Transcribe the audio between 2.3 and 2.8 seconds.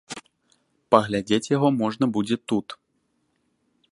тут.